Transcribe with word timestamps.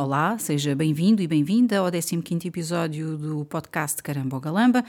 Olá, 0.00 0.38
seja 0.38 0.76
bem-vindo 0.76 1.20
e 1.22 1.26
bem-vinda 1.26 1.80
ao 1.80 1.90
15º 1.90 2.44
episódio 2.44 3.18
do 3.18 3.44
podcast 3.44 4.00
Caramba 4.00 4.36
ou 4.36 4.40
Galamba, 4.40 4.84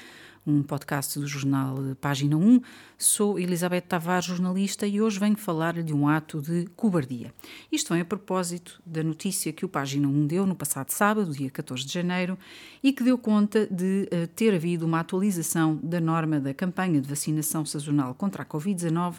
um 0.45 0.61
podcast 0.61 1.17
do 1.17 1.25
jornal 1.25 1.77
Página 1.99 2.37
1. 2.37 2.61
Sou 2.95 3.39
Elizabeth 3.39 3.81
Tavares, 3.81 4.25
jornalista, 4.25 4.85
e 4.85 5.01
hoje 5.01 5.19
venho 5.19 5.35
falar-lhe 5.35 5.81
de 5.81 5.95
um 5.95 6.07
ato 6.07 6.39
de 6.39 6.67
cobardia. 6.75 7.33
Isto 7.71 7.91
vem 7.93 8.03
a 8.03 8.05
propósito 8.05 8.79
da 8.85 9.01
notícia 9.01 9.51
que 9.51 9.65
o 9.65 9.67
Página 9.67 10.07
1 10.07 10.27
deu 10.27 10.45
no 10.45 10.53
passado 10.53 10.91
sábado, 10.91 11.31
dia 11.31 11.49
14 11.49 11.83
de 11.83 11.91
janeiro, 11.91 12.37
e 12.83 12.93
que 12.93 13.03
deu 13.03 13.17
conta 13.17 13.65
de 13.65 14.07
uh, 14.13 14.27
ter 14.35 14.53
havido 14.53 14.85
uma 14.85 14.99
atualização 14.99 15.79
da 15.81 15.99
norma 15.99 16.39
da 16.39 16.53
campanha 16.53 17.01
de 17.01 17.09
vacinação 17.09 17.65
sazonal 17.65 18.13
contra 18.13 18.43
a 18.43 18.45
Covid-19 18.45 19.15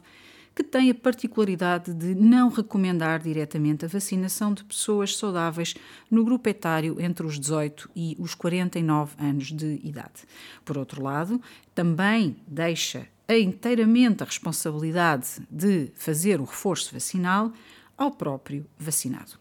que 0.61 0.65
tem 0.65 0.91
a 0.91 0.95
particularidade 0.95 1.95
de 1.95 2.15
não 2.15 2.51
recomendar 2.51 3.23
diretamente 3.23 3.87
a 3.87 3.89
vacinação 3.89 4.53
de 4.53 4.63
pessoas 4.63 5.17
saudáveis 5.17 5.75
no 6.11 6.23
grupo 6.23 6.51
etário 6.51 7.01
entre 7.01 7.25
os 7.25 7.41
18 7.41 7.91
e 7.97 8.15
os 8.19 8.35
49 8.35 9.15
anos 9.19 9.47
de 9.47 9.81
idade. 9.83 10.27
Por 10.63 10.77
outro 10.77 11.03
lado, 11.03 11.41
também 11.75 12.37
deixa 12.47 13.07
inteiramente 13.27 14.23
a 14.23 14.27
responsabilidade 14.27 15.41
de 15.51 15.91
fazer 15.95 16.43
o 16.43 16.45
reforço 16.45 16.93
vacinal 16.93 17.51
ao 17.97 18.11
próprio 18.11 18.67
vacinado. 18.79 19.39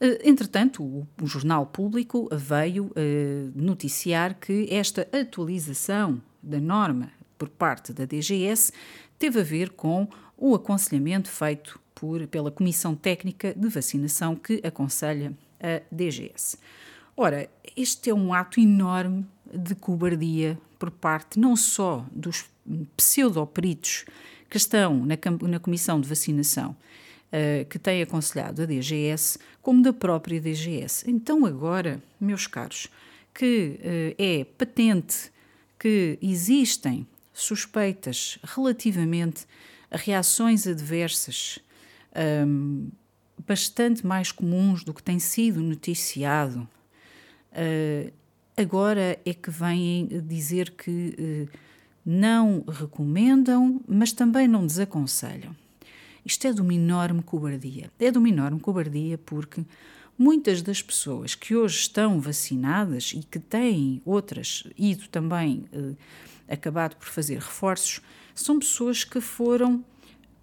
Eh, 0.00 0.22
entretanto, 0.24 0.82
o, 0.82 1.06
Jornal 1.24 1.66
Público 1.66 2.28
veio 2.32 2.90
eh, 2.96 3.46
noticiar 3.54 4.34
que 4.34 4.66
esta 4.72 5.02
atualização 5.12 6.20
da 6.42 6.58
norma 6.58 7.12
por 7.38 7.48
parte 7.48 7.92
da 7.92 8.04
DGS 8.04 8.72
teve 9.18 9.40
a 9.40 9.44
ver 9.44 9.70
com 9.70 10.08
o 10.38 10.54
aconselhamento 10.54 11.28
feito 11.28 11.78
por, 11.94 12.26
pela 12.28 12.50
Comissão 12.50 12.94
Técnica 12.94 13.52
de 13.54 13.68
Vacinação 13.68 14.36
que 14.36 14.60
aconselha 14.64 15.32
a 15.60 15.82
DGS. 15.90 16.56
Ora, 17.16 17.50
este 17.76 18.10
é 18.10 18.14
um 18.14 18.32
ato 18.32 18.60
enorme 18.60 19.26
de 19.52 19.74
cobardia 19.74 20.56
por 20.78 20.90
parte 20.90 21.40
não 21.40 21.56
só 21.56 22.06
dos 22.12 22.48
pseudoperitos 22.96 24.04
que 24.48 24.56
estão 24.56 25.04
na, 25.04 25.16
na 25.48 25.58
Comissão 25.58 26.00
de 26.00 26.08
Vacinação, 26.08 26.70
uh, 26.70 27.64
que 27.68 27.78
tem 27.78 28.00
aconselhado 28.00 28.62
a 28.62 28.66
DGS, 28.66 29.38
como 29.60 29.82
da 29.82 29.92
própria 29.92 30.40
DGS. 30.40 31.10
Então, 31.10 31.44
agora, 31.44 32.00
meus 32.20 32.46
caros, 32.46 32.88
que 33.34 33.80
uh, 33.80 34.14
é 34.16 34.44
patente 34.44 35.32
que 35.78 36.18
existem 36.22 37.06
suspeitas 37.32 38.38
relativamente 38.42 39.46
reações 39.90 40.66
adversas 40.66 41.58
um, 42.46 42.88
bastante 43.46 44.06
mais 44.06 44.32
comuns 44.32 44.84
do 44.84 44.92
que 44.92 45.02
tem 45.02 45.18
sido 45.18 45.60
noticiado, 45.62 46.68
uh, 47.52 48.12
agora 48.56 49.18
é 49.24 49.34
que 49.34 49.50
vêm 49.50 50.06
dizer 50.26 50.70
que 50.70 51.14
uh, 51.18 51.58
não 52.04 52.64
recomendam, 52.66 53.80
mas 53.86 54.12
também 54.12 54.48
não 54.48 54.66
desaconselham. 54.66 55.54
Isto 56.24 56.46
é 56.48 56.52
de 56.52 56.60
uma 56.60 56.74
enorme 56.74 57.22
cobardia. 57.22 57.90
É 57.98 58.10
de 58.10 58.18
uma 58.18 58.28
enorme 58.28 58.60
cobardia 58.60 59.16
porque 59.16 59.64
muitas 60.18 60.60
das 60.60 60.82
pessoas 60.82 61.36
que 61.36 61.54
hoje 61.54 61.78
estão 61.78 62.20
vacinadas 62.20 63.12
e 63.14 63.22
que 63.22 63.38
têm 63.38 64.02
outras 64.04 64.64
ido 64.76 65.08
também 65.08 65.64
uh, 65.72 65.96
acabado 66.48 66.96
por 66.96 67.06
fazer 67.06 67.36
reforços, 67.36 68.00
são 68.34 68.58
pessoas 68.58 69.04
que 69.04 69.20
foram 69.20 69.84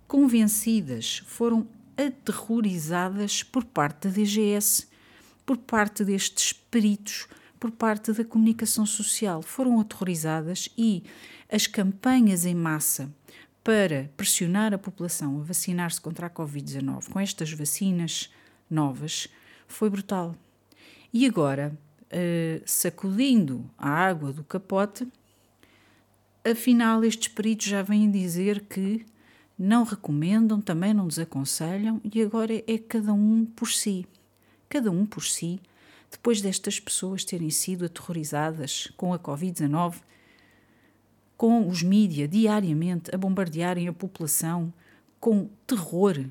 convencidas, 0.07 1.21
foram 1.27 1.67
aterrorizadas 1.97 3.43
por 3.43 3.65
parte 3.65 4.07
da 4.07 4.13
DGS, 4.13 4.87
por 5.45 5.57
parte 5.57 6.05
destes 6.05 6.53
peritos, 6.53 7.27
por 7.59 7.71
parte 7.71 8.11
da 8.13 8.23
comunicação 8.23 8.85
social. 8.85 9.41
Foram 9.41 9.79
aterrorizadas 9.79 10.69
e 10.77 11.03
as 11.51 11.67
campanhas 11.67 12.45
em 12.45 12.55
massa 12.55 13.09
para 13.63 14.11
pressionar 14.15 14.73
a 14.73 14.77
população 14.77 15.39
a 15.39 15.43
vacinar-se 15.43 15.99
contra 15.99 16.27
a 16.27 16.29
Covid-19 16.29 17.09
com 17.09 17.19
estas 17.19 17.51
vacinas 17.51 18.29
novas 18.69 19.27
foi 19.67 19.89
brutal. 19.89 20.35
E 21.13 21.25
agora, 21.25 21.73
uh, 22.05 22.61
sacudindo 22.65 23.69
a 23.77 23.89
água 23.89 24.31
do 24.31 24.43
capote, 24.43 25.07
Afinal, 26.47 27.03
estes 27.03 27.27
peritos 27.27 27.65
já 27.65 27.81
vêm 27.81 28.11
dizer 28.11 28.65
que 28.65 29.03
não 29.57 29.83
recomendam, 29.83 30.61
também 30.61 30.93
não 30.93 31.07
desaconselham 31.07 31.99
e 32.03 32.21
agora 32.21 32.53
é 32.67 32.77
cada 32.77 33.11
um 33.13 33.47
por 33.47 33.67
si. 33.67 34.05
Cada 34.69 34.91
um 34.91 35.07
por 35.07 35.23
si, 35.23 35.59
depois 36.11 36.41
destas 36.41 36.79
pessoas 36.79 37.25
terem 37.25 37.49
sido 37.49 37.85
aterrorizadas 37.85 38.93
com 38.95 39.11
a 39.11 39.17
Covid-19, 39.17 39.95
com 41.35 41.67
os 41.67 41.81
mídias 41.81 42.29
diariamente 42.29 43.09
a 43.13 43.17
bombardearem 43.17 43.87
a 43.87 43.93
população 43.93 44.71
com 45.19 45.49
terror, 45.65 46.25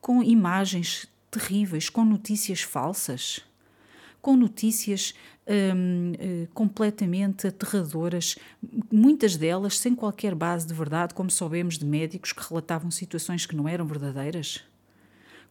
com 0.00 0.20
imagens 0.20 1.06
terríveis, 1.30 1.88
com 1.88 2.04
notícias 2.04 2.62
falsas 2.62 3.44
com 4.26 4.34
notícias 4.34 5.14
hum, 5.46 6.12
eh, 6.18 6.48
completamente 6.52 7.46
aterradoras, 7.46 8.34
muitas 8.90 9.36
delas 9.36 9.78
sem 9.78 9.94
qualquer 9.94 10.34
base 10.34 10.66
de 10.66 10.74
verdade, 10.74 11.14
como 11.14 11.30
soubemos 11.30 11.78
de 11.78 11.84
médicos 11.84 12.32
que 12.32 12.42
relatavam 12.42 12.90
situações 12.90 13.46
que 13.46 13.54
não 13.54 13.68
eram 13.68 13.86
verdadeiras, 13.86 14.64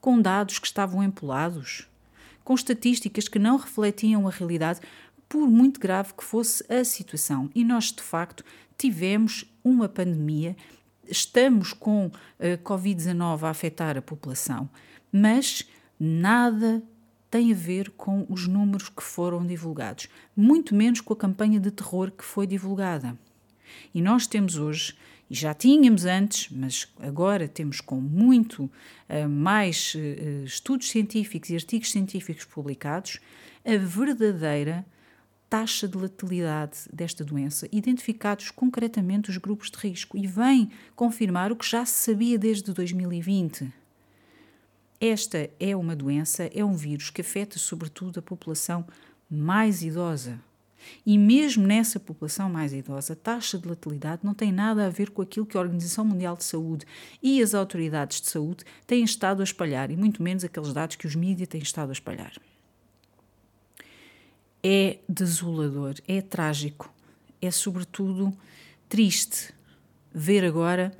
com 0.02 0.22
dados 0.22 0.59
que 0.59 0.68
estavam 0.68 1.02
empolados, 1.02 1.88
com 2.44 2.53
estatísticas 2.53 3.30
que 3.30 3.40
não 3.40 3.56
refletiam 3.56 4.28
a 4.28 4.30
realidade, 4.30 4.81
por 5.30 5.50
muito 5.50 5.80
grave 5.80 6.14
que 6.14 6.25
fosse 6.25 6.62
a 6.69 6.84
situação. 6.84 7.50
E 7.56 7.64
nós, 7.64 7.94
de 7.94 8.03
facto, 8.03 8.44
tivemos 8.78 9.46
uma 9.64 9.88
pandemia, 9.88 10.53
estamos 11.08 11.72
com 11.72 12.12
a 12.38 12.46
eh, 12.46 12.58
Covid-19 12.58 13.44
a 13.44 13.50
afetar 13.52 13.97
a 13.97 14.02
população, 14.02 14.69
mas 15.18 15.66
nada 15.98 16.84
tem 17.31 17.53
a 17.53 17.56
ver 17.56 17.90
com 17.92 18.26
os 18.30 18.50
números 18.50 18.90
que 18.90 19.02
foram 19.02 19.46
divulgados, 19.46 20.09
muito 20.36 20.76
menos 20.76 21.00
com 21.00 21.14
a 21.14 21.16
campanha 21.16 21.58
de 21.58 21.72
terror 21.72 22.12
que 22.12 22.24
foi 22.24 22.46
divulgada. 22.46 23.18
E 23.94 24.02
nós 24.02 24.28
temos 24.28 24.58
hoje, 24.58 24.94
e 25.30 25.34
já 25.34 25.53
tínhamos 25.53 26.03
antes, 26.03 26.50
mas 26.52 26.94
agora 27.00 27.48
temos 27.48 27.80
com 27.80 27.96
muito 27.96 28.66
uh, 28.66 29.30
mais 29.30 29.96
uh, 29.96 30.44
estudos 30.44 30.90
científicos 30.90 31.50
e 31.50 31.56
artigos 31.56 31.92
científicos 31.92 32.44
publicados, 32.44 33.22
a 33.64 33.78
verdadeira 33.78 34.86
taxa 35.50 35.88
de 35.88 35.97
letalidade 35.97 36.80
desta 36.92 37.24
doença, 37.24 37.70
identificados 37.72 38.52
concretamente 38.52 39.30
os 39.30 39.38
grupos 39.38 39.72
de 39.72 39.78
risco, 39.78 40.18
e 40.18 40.28
vem 40.28 40.70
confirmar 40.94 41.53
o 41.53 41.56
que 41.56 41.66
já 41.66 41.86
se 41.86 42.12
sabia 42.12 42.38
desde 42.38 42.74
2020 42.74 43.84
esta 45.00 45.50
é 45.60 45.76
uma 45.76 45.96
doença, 45.96 46.50
é 46.54 46.64
um 46.64 46.74
vírus 46.74 47.10
que 47.10 47.22
afeta 47.22 47.60
sobretudo 47.60 48.20
a 48.20 48.24
população 48.24 48.86
mais 49.30 49.84
idosa. 49.84 50.40
E 51.06 51.18
mesmo 51.18 51.66
nessa 51.66 52.00
população 52.00 52.50
mais 52.50 52.74
idosa, 52.74 53.14
a 53.14 53.16
taxa 53.16 53.58
de 53.58 53.68
letalidade 53.68 54.22
não 54.24 54.34
tem 54.34 54.52
nada 54.52 54.86
a 54.86 54.90
ver 54.90 55.10
com 55.10 55.22
aquilo 55.22 55.46
que 55.46 55.58
a 55.58 55.60
Organização 55.60 56.06
Mundial 56.06 56.36
de 56.36 56.44
Saúde 56.44 56.86
e 57.22 57.42
as 57.42 57.54
autoridades 57.54 58.22
de 58.22 58.30
saúde 58.30 58.64
têm 58.86 59.04
estado 59.04 59.42
a 59.42 59.44
espalhar, 59.44 59.90
e 59.90 59.98
muito 59.98 60.22
menos 60.22 60.44
aqueles 60.44 60.74
dados 60.74 60.96
que 60.96 61.08
os 61.08 61.16
mídias 61.16 61.50
têm 61.50 61.62
estado 61.62 61.90
a 61.90 61.94
espalhar. 61.94 62.34
É 64.64 65.00
desolador, 65.08 65.96
é 66.08 66.22
trágico, 66.22 66.94
é 67.42 67.52
sobretudo 67.52 68.36
triste 68.88 69.54
ver 70.14 70.44
agora 70.44 70.96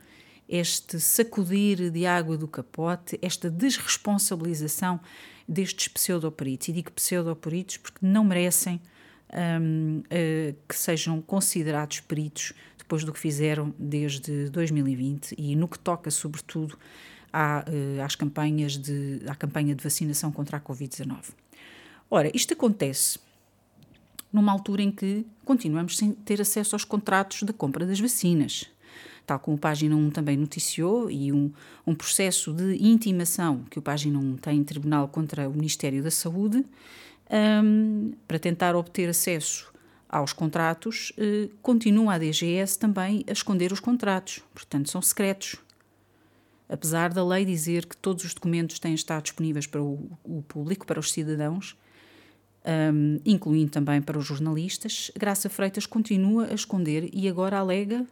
este 0.48 1.00
sacudir 1.00 1.90
de 1.90 2.06
água 2.06 2.38
do 2.38 2.48
capote, 2.48 3.18
esta 3.22 3.50
desresponsabilização 3.50 5.00
destes 5.48 5.88
pseudoperitos. 5.88 6.68
E 6.68 6.72
digo 6.72 6.92
pseudoperitos 6.92 7.78
porque 7.78 8.00
não 8.02 8.24
merecem 8.24 8.82
um, 9.62 10.00
uh, 10.00 10.04
eh, 10.10 10.56
que 10.68 10.76
sejam 10.76 11.22
considerados 11.22 12.00
peritos 12.00 12.54
depois 12.78 13.04
do 13.04 13.12
que 13.12 13.20
fizeram 13.20 13.74
desde 13.80 14.50
2020 14.50 15.36
e 15.38 15.56
no 15.56 15.68
que 15.68 15.80
toca, 15.80 16.12
sobretudo, 16.12 16.78
à, 17.34 17.66
uh, 17.68 18.04
às 18.04 18.16
campanhas 18.16 18.78
de, 18.78 19.22
à 19.28 19.36
campanha 19.36 19.74
de 19.74 19.84
vacinação 19.84 20.32
contra 20.32 20.58
a 20.58 20.62
Covid-19. 20.62 21.18
Ora, 22.10 22.32
isto 22.34 22.54
acontece 22.54 23.20
numa 24.32 24.52
altura 24.52 24.84
em 24.84 24.92
que 24.92 25.26
continuamos 25.44 25.98
sem 25.98 26.12
ter 26.12 26.40
acesso 26.40 26.76
aos 26.76 26.84
contratos 26.84 27.42
de 27.44 27.52
compra 27.52 27.86
das 27.86 28.00
vacinas 28.00 28.70
tal 29.26 29.40
como 29.40 29.58
o 29.58 29.60
Página 29.60 29.96
1 29.96 30.12
também 30.12 30.38
noticiou, 30.38 31.10
e 31.10 31.32
um, 31.32 31.52
um 31.86 31.96
processo 31.96 32.54
de 32.54 32.84
intimação 32.84 33.64
que 33.70 33.80
o 33.80 33.82
Página 33.82 34.20
1 34.20 34.38
tem 34.38 34.58
em 34.58 34.64
tribunal 34.64 35.08
contra 35.08 35.50
o 35.50 35.54
Ministério 35.54 36.04
da 36.04 36.12
Saúde, 36.12 36.66
um, 37.64 38.14
para 38.28 38.38
tentar 38.38 38.76
obter 38.76 39.10
acesso 39.10 39.74
aos 40.08 40.32
contratos, 40.32 41.12
uh, 41.18 41.50
continua 41.62 42.14
a 42.14 42.18
DGS 42.18 42.78
também 42.78 43.26
a 43.28 43.32
esconder 43.32 43.72
os 43.72 43.80
contratos, 43.80 44.42
portanto 44.54 44.90
são 44.90 45.02
secretos. 45.02 45.58
apesar 46.68 47.14
da 47.14 47.24
lei 47.24 47.46
dizer 47.46 47.86
que 47.86 47.96
todos 47.96 48.24
os 48.24 48.34
documentos 48.34 48.80
têm 48.80 48.96
estado 48.96 49.24
disponíveis 49.24 49.68
para 49.68 49.84
o, 49.84 50.10
o 50.24 50.42
público, 50.48 50.86
para 50.86 51.00
os 51.00 51.12
cidadãos, 51.12 51.78
um, 52.66 53.20
incluindo 53.24 53.72
também 53.72 54.02
para 54.02 54.18
os 54.18 54.26
jornalistas, 54.26 55.12
Graça 55.16 55.50
Freitas 55.50 55.86
continua 55.86 56.48
a 56.48 56.56
esconder 56.56 57.10
e 57.14 57.30
agora 57.30 57.60
alega 57.60 58.06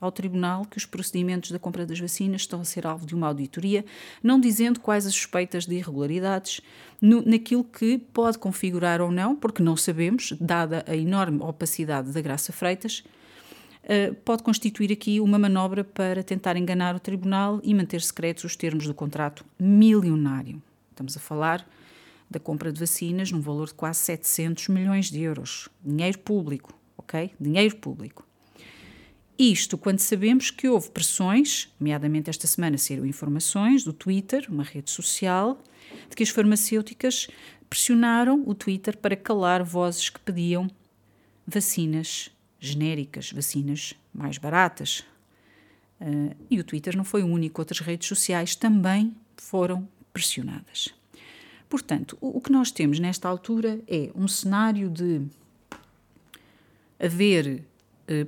ao 0.00 0.12
Tribunal 0.12 0.64
que 0.66 0.76
os 0.76 0.84
procedimentos 0.84 1.50
da 1.50 1.58
compra 1.58 1.86
das 1.86 1.98
vacinas 1.98 2.42
estão 2.42 2.60
a 2.60 2.64
ser 2.64 2.86
alvo 2.86 3.06
de 3.06 3.14
uma 3.14 3.28
auditoria, 3.28 3.84
não 4.22 4.38
dizendo 4.38 4.80
quais 4.80 5.06
as 5.06 5.14
suspeitas 5.14 5.66
de 5.66 5.76
irregularidades 5.76 6.60
no, 7.00 7.22
naquilo 7.22 7.64
que 7.64 7.98
pode 7.98 8.38
configurar 8.38 9.00
ou 9.00 9.10
não, 9.10 9.34
porque 9.34 9.62
não 9.62 9.76
sabemos, 9.76 10.34
dada 10.40 10.84
a 10.86 10.94
enorme 10.94 11.40
opacidade 11.40 12.12
da 12.12 12.20
Graça 12.20 12.52
Freitas, 12.52 13.04
uh, 13.84 14.14
pode 14.16 14.42
constituir 14.42 14.92
aqui 14.92 15.20
uma 15.20 15.38
manobra 15.38 15.82
para 15.82 16.22
tentar 16.22 16.56
enganar 16.56 16.94
o 16.94 17.00
Tribunal 17.00 17.60
e 17.62 17.74
manter 17.74 18.02
secretos 18.02 18.44
os 18.44 18.56
termos 18.56 18.86
do 18.86 18.94
contrato 18.94 19.44
milionário. 19.58 20.62
Estamos 20.90 21.16
a 21.16 21.20
falar 21.20 21.66
da 22.28 22.40
compra 22.40 22.72
de 22.72 22.80
vacinas 22.80 23.30
num 23.30 23.40
valor 23.40 23.68
de 23.68 23.74
quase 23.74 24.00
700 24.00 24.68
milhões 24.68 25.10
de 25.10 25.20
euros. 25.22 25.68
Dinheiro 25.84 26.18
público, 26.18 26.74
ok? 26.98 27.32
Dinheiro 27.40 27.76
público. 27.76 28.26
Isto 29.38 29.76
quando 29.76 29.98
sabemos 29.98 30.50
que 30.50 30.66
houve 30.66 30.90
pressões, 30.90 31.68
nomeadamente 31.78 32.30
esta 32.30 32.46
semana 32.46 32.78
saíram 32.78 33.04
informações 33.04 33.84
do 33.84 33.92
Twitter, 33.92 34.46
uma 34.48 34.62
rede 34.62 34.90
social, 34.90 35.62
de 36.08 36.16
que 36.16 36.22
as 36.22 36.30
farmacêuticas 36.30 37.28
pressionaram 37.68 38.42
o 38.46 38.54
Twitter 38.54 38.96
para 38.96 39.14
calar 39.14 39.62
vozes 39.62 40.08
que 40.08 40.20
pediam 40.20 40.70
vacinas 41.46 42.30
genéricas, 42.58 43.30
vacinas 43.30 43.94
mais 44.12 44.38
baratas. 44.38 45.04
Uh, 46.00 46.34
e 46.50 46.58
o 46.58 46.64
Twitter 46.64 46.96
não 46.96 47.04
foi 47.04 47.22
o 47.22 47.26
único, 47.26 47.60
outras 47.60 47.80
redes 47.80 48.08
sociais 48.08 48.56
também 48.56 49.14
foram 49.36 49.86
pressionadas. 50.12 50.94
Portanto, 51.68 52.16
o, 52.20 52.38
o 52.38 52.40
que 52.40 52.50
nós 52.50 52.70
temos 52.70 52.98
nesta 52.98 53.28
altura 53.28 53.80
é 53.86 54.10
um 54.14 54.26
cenário 54.26 54.88
de 54.88 55.22
haver 56.98 57.64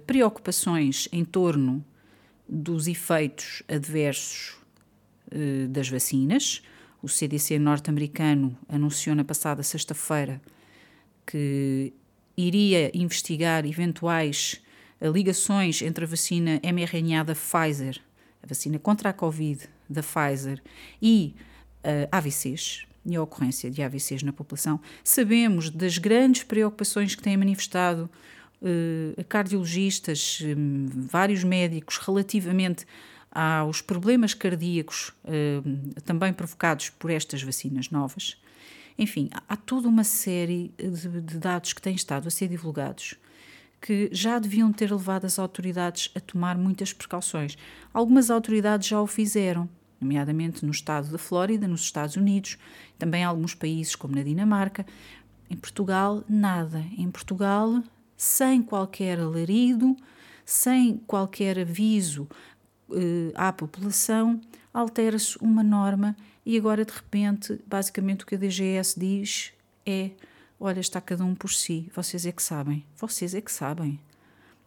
preocupações 0.06 1.08
em 1.12 1.24
torno 1.24 1.84
dos 2.48 2.86
efeitos 2.86 3.62
adversos 3.68 4.56
eh, 5.30 5.66
das 5.68 5.88
vacinas. 5.88 6.62
O 7.02 7.08
CDC 7.08 7.58
norte-americano 7.58 8.56
anunciou 8.68 9.14
na 9.14 9.24
passada 9.24 9.62
sexta-feira 9.62 10.40
que 11.26 11.92
iria 12.36 12.90
investigar 12.94 13.66
eventuais 13.66 14.60
eh, 15.00 15.08
ligações 15.08 15.82
entre 15.82 16.04
a 16.04 16.08
vacina 16.08 16.60
mRNA 16.62 17.24
da 17.24 17.34
Pfizer, 17.34 18.00
a 18.42 18.46
vacina 18.46 18.78
contra 18.78 19.10
a 19.10 19.12
Covid 19.12 19.68
da 19.88 20.02
Pfizer, 20.02 20.62
e 21.00 21.34
uh, 21.82 22.08
AVCs, 22.12 22.86
e 23.06 23.16
a 23.16 23.22
ocorrência 23.22 23.70
de 23.70 23.82
AVCs 23.82 24.22
na 24.22 24.32
população. 24.34 24.78
Sabemos 25.02 25.70
das 25.70 25.96
grandes 25.96 26.42
preocupações 26.42 27.14
que 27.14 27.22
têm 27.22 27.38
manifestado 27.38 28.10
cardiologistas, 29.28 30.42
um, 30.42 30.86
vários 30.86 31.44
médicos, 31.44 31.98
relativamente 31.98 32.86
aos 33.30 33.80
problemas 33.80 34.34
cardíacos 34.34 35.12
uh, 35.24 36.00
também 36.02 36.32
provocados 36.32 36.90
por 36.90 37.10
estas 37.10 37.42
vacinas 37.42 37.90
novas. 37.90 38.40
Enfim, 38.98 39.30
há 39.48 39.56
toda 39.56 39.86
uma 39.86 40.02
série 40.02 40.72
de, 40.76 41.20
de 41.20 41.38
dados 41.38 41.72
que 41.72 41.80
têm 41.80 41.94
estado 41.94 42.26
a 42.26 42.30
ser 42.30 42.48
divulgados 42.48 43.16
que 43.80 44.08
já 44.12 44.38
deviam 44.38 44.72
ter 44.72 44.90
levado 44.90 45.24
as 45.24 45.38
autoridades 45.38 46.10
a 46.14 46.20
tomar 46.20 46.58
muitas 46.58 46.92
precauções. 46.92 47.56
Algumas 47.92 48.30
autoridades 48.30 48.88
já 48.88 49.00
o 49.00 49.06
fizeram, 49.06 49.68
nomeadamente 50.00 50.64
no 50.64 50.72
estado 50.72 51.10
da 51.10 51.18
Flórida, 51.18 51.68
nos 51.68 51.82
Estados 51.82 52.16
Unidos, 52.16 52.58
também 52.98 53.22
em 53.22 53.24
alguns 53.24 53.54
países 53.54 53.94
como 53.94 54.16
na 54.16 54.22
Dinamarca. 54.22 54.84
Em 55.48 55.56
Portugal, 55.56 56.24
nada. 56.28 56.84
Em 56.96 57.10
Portugal, 57.10 57.82
sem 58.18 58.60
qualquer 58.60 59.20
alarido, 59.20 59.96
sem 60.44 60.96
qualquer 61.06 61.60
aviso 61.60 62.28
eh, 62.90 63.32
à 63.36 63.52
população, 63.52 64.40
altera-se 64.74 65.38
uma 65.40 65.62
norma 65.62 66.16
e 66.44 66.56
agora 66.56 66.84
de 66.84 66.92
repente, 66.92 67.60
basicamente 67.64 68.24
o 68.24 68.26
que 68.26 68.34
a 68.34 68.38
DGS 68.38 68.98
diz 68.98 69.52
é: 69.86 70.10
olha, 70.58 70.80
está 70.80 71.00
cada 71.00 71.24
um 71.24 71.34
por 71.34 71.52
si, 71.52 71.90
vocês 71.94 72.26
é 72.26 72.32
que 72.32 72.42
sabem, 72.42 72.84
vocês 72.96 73.34
é 73.34 73.40
que 73.40 73.52
sabem. 73.52 74.00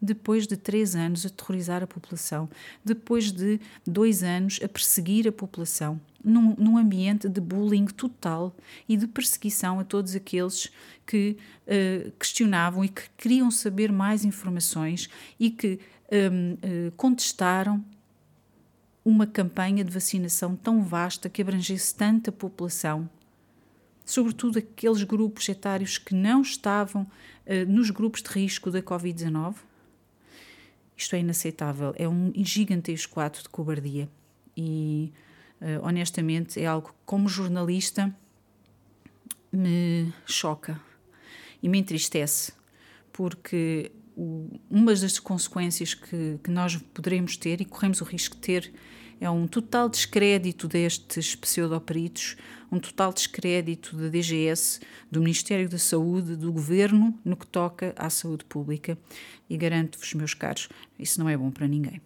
Depois 0.02 0.48
de 0.48 0.56
três 0.56 0.96
anos 0.96 1.26
a 1.26 1.30
terrorizar 1.30 1.84
a 1.84 1.88
população, 1.88 2.50
depois 2.84 3.32
de 3.32 3.60
dois 3.86 4.24
anos 4.24 4.60
a 4.64 4.68
perseguir 4.68 5.28
a 5.28 5.32
população, 5.32 6.00
num, 6.24 6.56
num 6.58 6.78
ambiente 6.78 7.28
de 7.28 7.42
bullying 7.42 7.86
total 7.86 8.56
e 8.88 8.96
de 8.98 9.08
perseguição 9.08 9.80
a 9.80 9.84
todos 9.84 10.16
aqueles 10.16 10.72
que 11.06 11.38
uh, 11.68 12.12
questionavam 12.20 12.84
e 12.84 12.90
que 12.90 13.04
queriam 13.18 13.50
saber 13.52 13.92
mais 13.92 14.24
informações 14.24 15.10
e 15.40 15.50
que 15.50 15.80
um, 16.12 16.54
uh, 16.54 16.58
eh, 16.62 16.92
contestaram 16.98 17.84
uma 19.04 19.26
campanha 19.26 19.84
de 19.84 19.92
vacinação 19.92 20.56
tão 20.56 20.84
vasta 20.84 21.30
que 21.30 21.42
abrangesse 21.42 21.96
tanta 21.96 22.32
população 22.32 23.10
sobretudo 24.06 24.60
aqueles 24.60 25.04
grupos 25.04 25.48
etários 25.48 25.98
que 25.98 26.14
não 26.14 26.42
estavam 26.42 27.04
uh, 27.04 27.72
nos 27.72 27.90
grupos 27.90 28.22
de 28.22 28.30
risco 28.30 28.70
da 28.70 28.82
Covid-19, 28.82 29.56
isto 30.98 31.16
é 31.16 31.20
inaceitável, 31.20 31.94
é 31.98 32.08
um 32.08 32.32
gigantesco 32.36 33.20
ato 33.20 33.42
de 33.42 33.50
cobardia 33.50 34.10
e 34.56 35.12
uh, 35.62 35.86
honestamente 35.86 36.60
é 36.60 36.66
algo 36.66 36.90
que, 36.90 36.94
como 37.06 37.30
jornalista, 37.30 38.14
me 39.52 40.14
choca 40.26 40.80
e 41.62 41.70
me 41.70 41.80
entristece, 41.80 42.54
porque 43.14 43.92
o, 44.16 44.60
uma 44.70 44.94
das 44.94 45.20
consequências 45.20 45.94
que, 45.94 46.40
que 46.44 46.50
nós 46.50 46.78
poderemos 46.94 47.38
ter 47.38 47.62
e 47.62 47.66
corremos 47.66 48.02
o 48.02 48.04
risco 48.04 48.36
de 48.36 48.42
ter 48.42 48.74
é 49.20 49.30
um 49.30 49.48
total 49.48 49.88
descrédito 49.88 50.68
destes 50.68 51.36
pseudoperitos, 51.36 52.36
um 52.72 52.80
total 52.80 53.14
descrédito 53.14 53.96
da 53.96 54.08
DGS, 54.08 54.80
do 55.12 55.20
Ministério 55.20 55.70
da 55.70 55.78
Saúde, 55.78 56.36
do 56.36 56.52
Governo, 56.52 57.14
no 57.24 57.38
que 57.38 57.46
toca 57.46 57.94
à 57.96 58.10
saúde 58.10 58.44
pública. 58.46 58.98
E 59.48 59.56
garanto-vos, 59.58 60.16
meus 60.16 60.34
caros, 60.34 60.70
isso 60.98 61.20
não 61.20 61.30
é 61.30 61.38
bom 61.38 61.52
para 61.52 61.68
ninguém. 61.68 62.02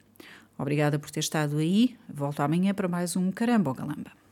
Obrigada 0.58 0.98
por 0.98 1.12
ter 1.12 1.20
estado 1.20 1.58
aí. 1.58 1.96
Volto 2.08 2.42
amanhã 2.42 2.74
para 2.74 2.88
mais 2.88 3.16
um 3.16 3.32
Caramba 3.32 3.74
Galamba. 3.74 4.25